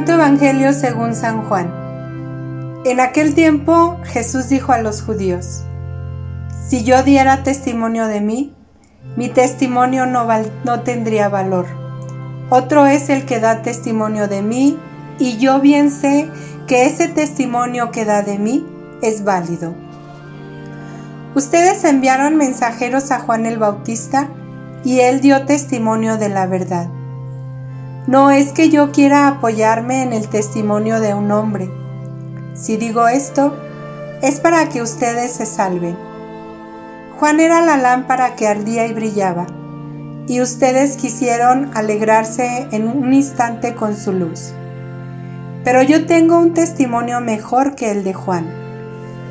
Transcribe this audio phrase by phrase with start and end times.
[0.00, 1.70] Santo Evangelio según San Juan.
[2.86, 5.60] En aquel tiempo Jesús dijo a los judíos,
[6.66, 8.54] Si yo diera testimonio de mí,
[9.18, 10.26] mi testimonio no,
[10.64, 11.66] no tendría valor.
[12.48, 14.78] Otro es el que da testimonio de mí,
[15.18, 16.30] y yo bien sé
[16.66, 18.66] que ese testimonio que da de mí
[19.02, 19.74] es válido.
[21.34, 24.30] Ustedes enviaron mensajeros a Juan el Bautista
[24.82, 26.88] y él dio testimonio de la verdad.
[28.06, 31.70] No es que yo quiera apoyarme en el testimonio de un hombre.
[32.54, 33.54] Si digo esto,
[34.22, 35.96] es para que ustedes se salven.
[37.18, 39.46] Juan era la lámpara que ardía y brillaba,
[40.26, 44.52] y ustedes quisieron alegrarse en un instante con su luz.
[45.62, 48.50] Pero yo tengo un testimonio mejor que el de Juan,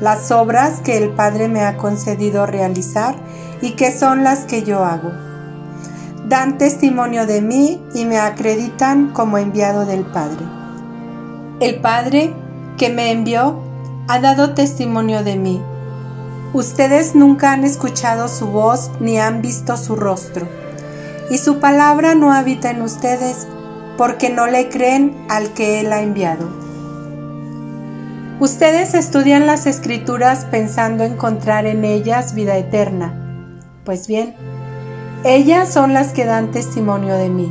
[0.00, 3.14] las obras que el Padre me ha concedido realizar
[3.60, 5.12] y que son las que yo hago
[6.28, 10.44] dan testimonio de mí y me acreditan como enviado del Padre.
[11.60, 12.32] El Padre
[12.76, 13.60] que me envió
[14.08, 15.62] ha dado testimonio de mí.
[16.52, 20.46] Ustedes nunca han escuchado su voz ni han visto su rostro,
[21.30, 23.46] y su palabra no habita en ustedes
[23.96, 26.48] porque no le creen al que Él ha enviado.
[28.40, 33.20] Ustedes estudian las escrituras pensando encontrar en ellas vida eterna.
[33.84, 34.34] Pues bien,
[35.24, 37.50] ellas son las que dan testimonio de mí.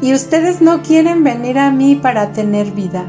[0.00, 3.06] Y ustedes no quieren venir a mí para tener vida.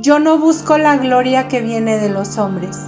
[0.00, 2.78] Yo no busco la gloria que viene de los hombres.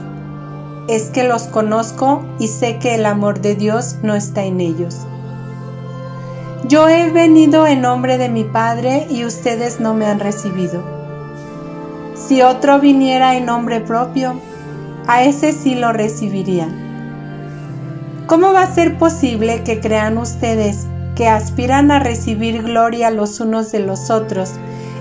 [0.89, 4.97] Es que los conozco y sé que el amor de Dios no está en ellos.
[6.67, 10.83] Yo he venido en nombre de mi Padre y ustedes no me han recibido.
[12.15, 14.41] Si otro viniera en nombre propio,
[15.07, 16.84] a ese sí lo recibirían.
[18.27, 23.71] ¿Cómo va a ser posible que crean ustedes que aspiran a recibir gloria los unos
[23.71, 24.53] de los otros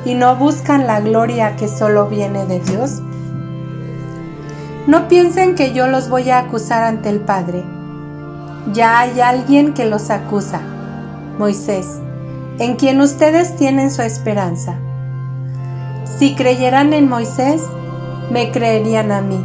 [0.03, 3.01] y no buscan la gloria que solo viene de Dios?
[4.87, 7.63] No piensen que yo los voy a acusar ante el Padre.
[8.73, 10.59] Ya hay alguien que los acusa,
[11.39, 12.01] Moisés,
[12.59, 14.75] en quien ustedes tienen su esperanza.
[16.17, 17.61] Si creyeran en Moisés,
[18.29, 19.39] me creerían a mí,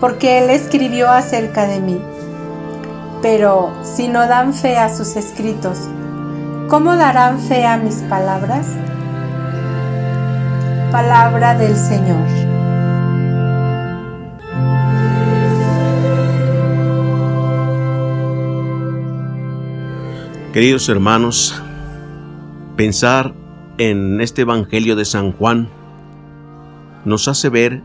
[0.00, 2.09] porque él escribió acerca de mí.
[3.22, 5.78] Pero si no dan fe a sus escritos,
[6.68, 8.66] ¿cómo darán fe a mis palabras?
[10.90, 12.26] Palabra del Señor.
[20.54, 21.62] Queridos hermanos,
[22.76, 23.34] pensar
[23.76, 25.68] en este Evangelio de San Juan
[27.04, 27.82] nos hace ver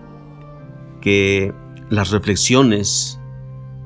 [1.02, 1.54] que
[1.90, 3.20] las reflexiones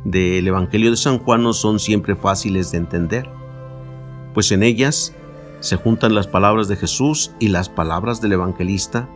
[0.10, 3.30] del Evangelio de San Juan no son siempre fáciles de entender,
[4.34, 5.16] pues en ellas
[5.60, 9.08] se juntan las palabras de Jesús y las palabras del evangelista,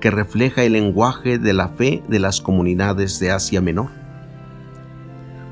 [0.00, 3.90] que refleja el lenguaje de la fe de las comunidades de Asia Menor.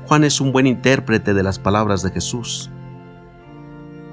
[0.07, 2.69] Juan es un buen intérprete de las palabras de Jesús.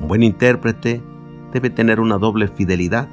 [0.00, 1.02] Un buen intérprete
[1.52, 3.08] debe tener una doble fidelidad.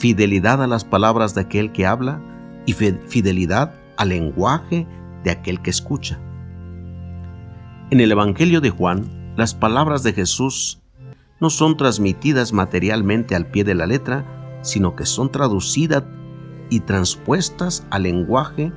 [0.00, 2.20] Fidelidad a las palabras de aquel que habla
[2.64, 4.86] y fidelidad al lenguaje
[5.26, 6.20] de aquel que escucha.
[7.90, 10.80] En el Evangelio de Juan, las palabras de Jesús
[11.40, 14.24] no son transmitidas materialmente al pie de la letra,
[14.62, 16.04] sino que son traducidas
[16.70, 18.72] y transpuestas al lenguaje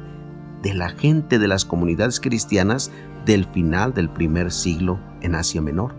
[0.63, 2.91] de la gente de las comunidades cristianas
[3.27, 5.93] del final del primer siglo en Asia Menor.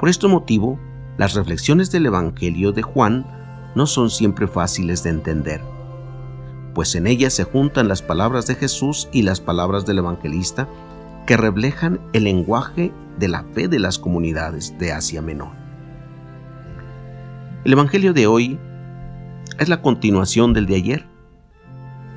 [0.00, 0.80] Por este motivo,
[1.18, 3.26] las reflexiones del Evangelio de Juan
[3.74, 5.73] no son siempre fáciles de entender
[6.74, 10.68] pues en ella se juntan las palabras de Jesús y las palabras del evangelista
[11.24, 15.52] que reflejan el lenguaje de la fe de las comunidades de Asia Menor.
[17.64, 18.58] El Evangelio de hoy
[19.58, 21.06] es la continuación del de ayer.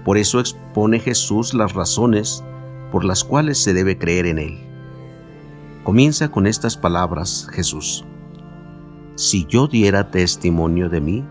[0.04, 2.44] Por eso expone Jesús las razones
[2.92, 4.58] por las cuales se debe creer en Él.
[5.84, 8.04] Comienza con estas palabras Jesús.
[9.16, 11.26] Si yo diera testimonio de mí,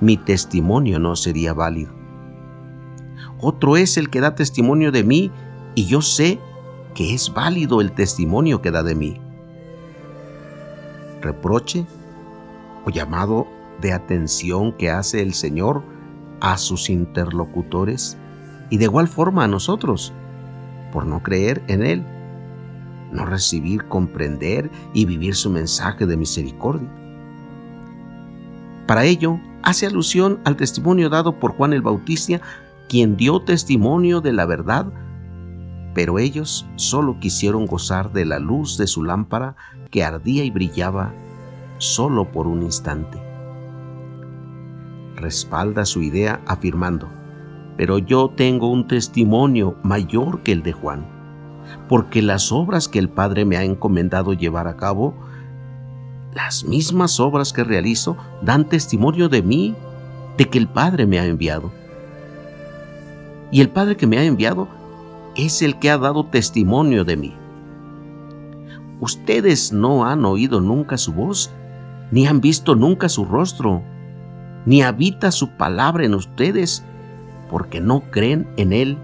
[0.00, 2.01] mi testimonio no sería válido
[3.42, 5.30] otro es el que da testimonio de mí
[5.74, 6.38] y yo sé
[6.94, 9.20] que es válido el testimonio que da de mí.
[11.20, 11.84] Reproche
[12.84, 13.46] o llamado
[13.80, 15.82] de atención que hace el Señor
[16.40, 18.16] a sus interlocutores
[18.70, 20.12] y de igual forma a nosotros,
[20.92, 22.04] por no creer en Él,
[23.10, 26.88] no recibir, comprender y vivir su mensaje de misericordia.
[28.86, 32.40] Para ello, hace alusión al testimonio dado por Juan el Bautista
[32.92, 34.84] quien dio testimonio de la verdad,
[35.94, 39.56] pero ellos solo quisieron gozar de la luz de su lámpara
[39.90, 41.14] que ardía y brillaba
[41.78, 43.18] solo por un instante.
[45.16, 47.08] respalda su idea afirmando,
[47.78, 51.06] pero yo tengo un testimonio mayor que el de Juan,
[51.88, 55.14] porque las obras que el Padre me ha encomendado llevar a cabo,
[56.34, 59.74] las mismas obras que realizo dan testimonio de mí,
[60.36, 61.80] de que el Padre me ha enviado.
[63.52, 64.66] Y el Padre que me ha enviado
[65.36, 67.34] es el que ha dado testimonio de mí.
[68.98, 71.50] Ustedes no han oído nunca su voz,
[72.10, 73.82] ni han visto nunca su rostro,
[74.64, 76.82] ni habita su palabra en ustedes,
[77.50, 78.96] porque no creen en Él,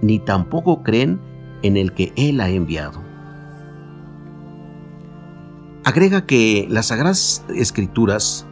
[0.00, 1.20] ni tampoco creen
[1.62, 3.02] en el que Él ha enviado.
[5.82, 8.46] Agrega que las Sagradas Escrituras,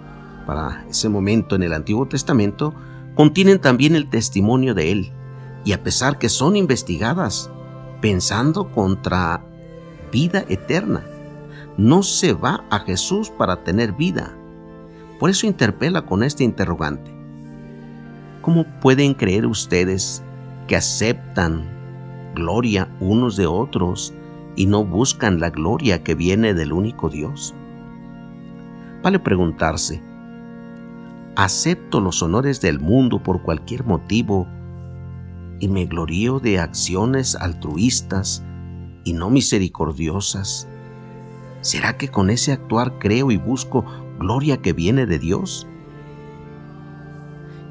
[0.47, 2.75] para ese momento en el Antiguo Testamento,
[3.19, 5.13] contienen también el testimonio de Él,
[5.65, 7.51] y a pesar que son investigadas,
[8.01, 9.45] pensando contra
[10.13, 11.05] vida eterna.
[11.77, 14.33] No se va a Jesús para tener vida.
[15.19, 17.11] Por eso interpela con este interrogante.
[18.41, 20.23] ¿Cómo pueden creer ustedes
[20.69, 21.69] que aceptan
[22.37, 24.15] gloria unos de otros
[24.55, 27.53] y no buscan la gloria que viene del único Dios?
[29.03, 30.08] Vale preguntarse,
[31.39, 34.49] ¿acepto los honores del mundo por cualquier motivo
[35.61, 38.43] y me glorío de acciones altruistas
[39.05, 40.67] y no misericordiosas?
[41.61, 43.85] ¿Será que con ese actuar creo y busco
[44.19, 45.69] gloria que viene de Dios?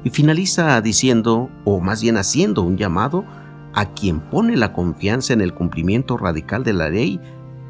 [0.02, 3.26] Y finaliza diciendo, o más bien haciendo un llamado
[3.74, 7.20] a quien pone la confianza en el cumplimiento radical de la ley,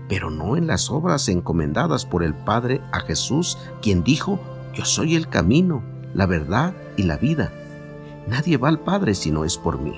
[0.08, 4.38] pero no en las obras encomendadas por el Padre a Jesús, quien dijo,
[4.78, 5.82] yo soy el camino,
[6.14, 7.52] la verdad y la vida.
[8.28, 9.92] Nadie va al Padre si no es por mí.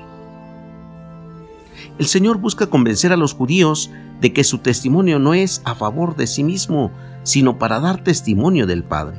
[1.99, 3.91] El Señor busca convencer a los judíos
[4.23, 6.93] de que su testimonio no es a favor de sí mismo,
[7.25, 9.19] sino para dar testimonio del Padre.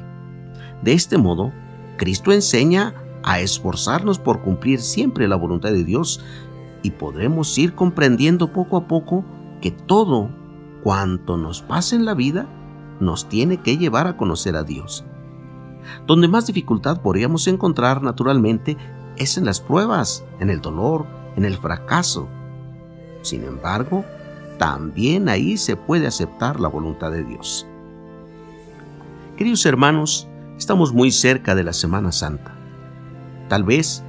[0.82, 1.52] De este modo,
[1.96, 6.22] Cristo enseña a esforzarnos por cumplir siempre la voluntad de Dios
[6.82, 9.24] y podremos ir comprendiendo poco a poco
[9.62, 10.32] que todo
[10.84, 12.48] cuanto nos pasa en la vida
[13.00, 15.06] nos tiene que llevar a conocer a Dios.
[16.08, 18.78] Donde más dificultad podríamos encontrar naturalmente
[19.18, 21.06] es en las pruebas, en el dolor,
[21.36, 22.28] en el fracaso,
[23.22, 24.04] sin embargo,
[24.58, 27.68] también ahí se puede aceptar la voluntad de Dios.
[29.38, 32.56] Queridos hermanos, estamos muy cerca de la Semana Santa.
[33.48, 34.04] Tal vez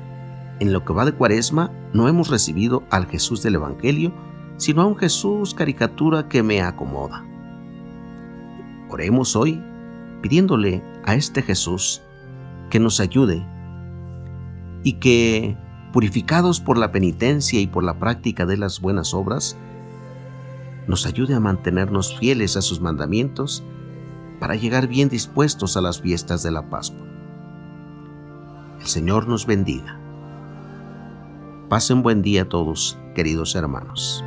[0.61, 4.13] en lo que va de Cuaresma no hemos recibido al Jesús del Evangelio,
[4.57, 7.25] sino a un Jesús caricatura que me acomoda.
[8.91, 9.63] Oremos hoy
[10.21, 12.03] pidiéndole a este Jesús
[12.71, 13.47] que nos ayude
[14.83, 15.57] y que
[15.93, 19.57] purificados por la penitencia y por la práctica de las buenas obras,
[20.87, 23.63] nos ayude a mantenernos fieles a sus mandamientos
[24.41, 27.07] para llegar bien dispuestos a las fiestas de la Pascua.
[28.81, 30.01] El Señor nos bendiga.
[31.69, 34.25] Pasen buen día a todos, queridos hermanos.